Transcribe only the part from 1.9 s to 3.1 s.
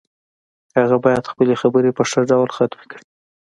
په ښه ډول ختمې کړي